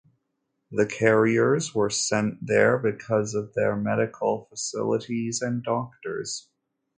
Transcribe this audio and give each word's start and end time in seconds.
The 0.71 0.87
carriers 0.87 1.75
were 1.75 1.91
sent 1.91 2.39
there 2.47 2.79
because 2.79 3.35
of 3.35 3.53
their 3.53 3.75
medical 3.75 4.47
facilities 4.49 5.43
and 5.43 5.61
doctors. 5.61 6.49